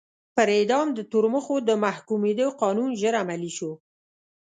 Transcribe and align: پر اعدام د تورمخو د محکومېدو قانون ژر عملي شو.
پر 0.35 0.47
اعدام 0.57 0.87
د 0.93 0.99
تورمخو 1.11 1.55
د 1.69 1.69
محکومېدو 1.83 2.47
قانون 2.61 2.89
ژر 3.01 3.13
عملي 3.23 3.51
شو. 3.57 3.71